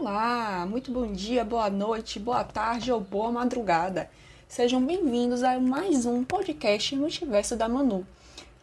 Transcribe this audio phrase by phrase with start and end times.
[0.00, 4.08] Olá, muito bom dia, boa noite, boa tarde ou boa madrugada.
[4.46, 8.06] Sejam bem-vindos a mais um podcast Multiverso da Manu.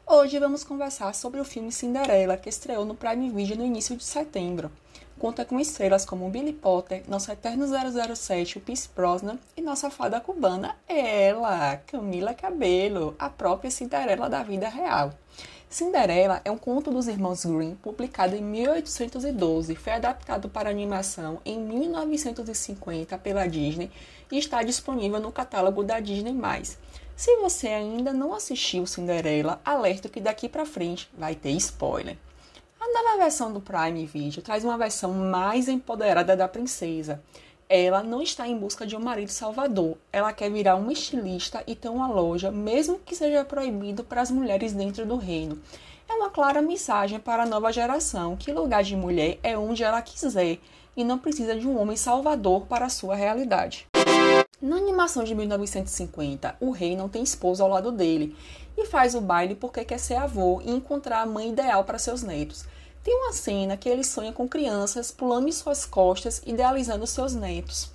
[0.07, 4.05] Hoje vamos conversar sobre o filme Cinderela, que estreou no Prime Video no início de
[4.05, 4.71] setembro.
[5.19, 10.21] Conta com estrelas como Billy Potter, nosso eterno 007, o Pierce Brosnan e nossa fada
[10.21, 15.13] cubana, ela, Camila Cabello, a própria Cinderela da vida real.
[15.69, 21.59] Cinderela é um conto dos irmãos Grimm, publicado em 1812, foi adaptado para animação em
[21.59, 23.91] 1950 pela Disney
[24.31, 26.33] e está disponível no catálogo da Disney+.
[27.15, 32.17] Se você ainda não assistiu Cinderela, alerta que daqui para frente vai ter spoiler.
[32.79, 37.21] A nova versão do Prime Video traz uma versão mais empoderada da princesa.
[37.67, 39.97] Ela não está em busca de um marido salvador.
[40.13, 44.29] Ela quer virar uma estilista e ter uma loja, mesmo que seja proibido para as
[44.29, 45.59] mulheres dentro do reino.
[46.07, 50.01] É uma clara mensagem para a nova geração que lugar de mulher é onde ela
[50.01, 50.59] quiser
[50.95, 53.87] e não precisa de um homem salvador para a sua realidade.
[54.61, 58.35] Na animação de 1950, o rei não tem esposa ao lado dele
[58.77, 62.21] e faz o baile porque quer ser avô e encontrar a mãe ideal para seus
[62.21, 62.65] netos.
[63.05, 67.91] Tem uma cena que ele sonha com crianças pulando em suas costas, idealizando seus netos.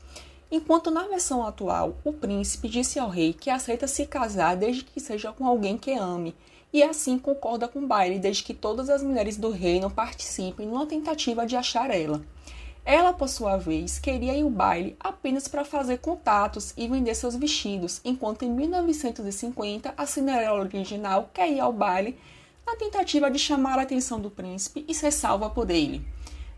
[0.48, 5.00] Enquanto na versão atual, o príncipe disse ao rei que aceita se casar desde que
[5.00, 6.32] seja com alguém que ame,
[6.72, 10.86] e assim concorda com o baile desde que todas as mulheres do reino participem numa
[10.86, 12.22] tentativa de achar ela.
[12.84, 17.34] Ela, por sua vez, queria ir ao baile apenas para fazer contatos e vender seus
[17.34, 22.16] vestidos, enquanto em 1950 a Cinderela original quer ir ao baile
[22.66, 26.06] na tentativa de chamar a atenção do príncipe e ser salva por ele.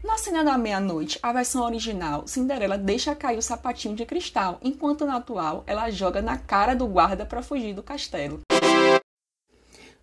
[0.02, 5.06] Na cena da meia-noite, a versão original, Cinderela deixa cair o sapatinho de cristal, enquanto
[5.06, 8.40] na atual ela joga na cara do guarda para fugir do castelo.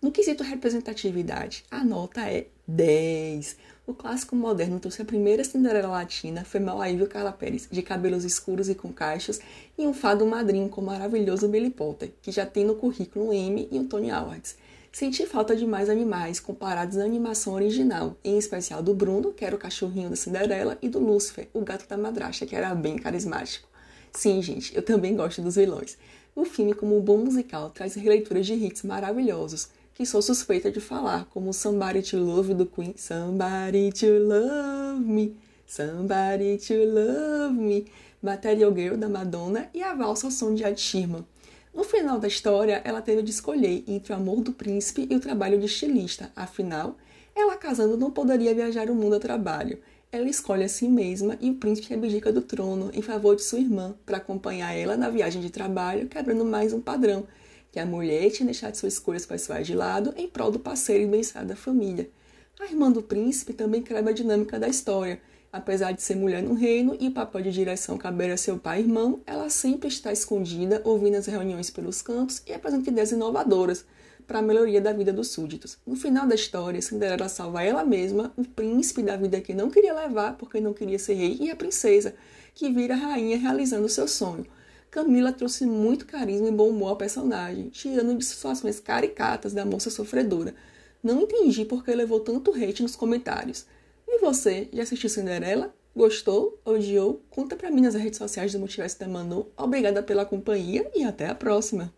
[0.00, 3.58] No quesito representatividade, a nota é 10.
[3.90, 8.68] O clássico moderno trouxe a primeira Cinderela latina, foi Malaível Carla Pérez, de cabelos escuros
[8.68, 9.40] e com caixas,
[9.76, 13.32] e um fado madrinho com o maravilhoso Billy Potter, que já tem no currículo um
[13.32, 14.54] Emmy e um Tony Awards.
[14.92, 19.56] Senti falta de mais animais comparados à animação original, em especial do Bruno, que era
[19.56, 23.68] o cachorrinho da Cinderela, e do Lúcifer, o gato da madrasta, que era bem carismático.
[24.12, 25.98] Sim, gente, eu também gosto dos vilões.
[26.36, 30.80] O filme, como um bom musical, traz releituras de hits maravilhosos, que sou suspeita de
[30.80, 35.36] falar, como Somebody to Love do Queen, Somebody to Love Me,
[35.66, 37.86] Somebody to Love Me,
[38.22, 41.24] Material Girl da Madonna e a valsa ao som de Ed Sheeran.
[41.72, 45.20] No final da história, ela teve de escolher entre o amor do príncipe e o
[45.20, 46.32] trabalho de estilista.
[46.34, 46.96] Afinal,
[47.34, 49.78] ela casando não poderia viajar o mundo a trabalho.
[50.10, 53.60] Ela escolhe a si mesma e o príncipe abdica do trono em favor de sua
[53.60, 57.24] irmã para acompanhar ela na viagem de trabalho, quebrando mais um padrão,
[57.70, 61.06] que a mulher tinha deixado suas escolhas pessoais de lado em prol do parceiro e
[61.06, 62.10] bem-estar da família.
[62.58, 65.20] A irmã do príncipe também quebra a dinâmica da história,
[65.52, 68.78] Apesar de ser mulher no reino e o papel de direção caber a seu pai
[68.78, 73.84] e irmão, ela sempre está escondida, ouvindo as reuniões pelos cantos e apresenta ideias inovadoras
[74.28, 75.76] para a melhoria da vida dos súditos.
[75.84, 79.92] No final da história, Cinderela salva ela mesma, o príncipe da vida que não queria
[79.92, 82.14] levar porque não queria ser rei, e a princesa,
[82.54, 84.46] que vira rainha realizando seu sonho.
[84.90, 89.88] Camila trouxe muito carisma e bom humor ao personagem, tirando de situações caricatas da moça
[89.88, 90.52] sofredora.
[91.00, 93.66] Não entendi por que levou tanto hate nos comentários.
[94.08, 95.72] E você, já assistiu Cinderela?
[95.94, 96.60] Gostou?
[96.64, 97.22] Odiou?
[97.30, 99.46] Conta pra mim nas redes sociais do Multiverso da Manu.
[99.56, 101.92] Obrigada pela companhia e até a próxima!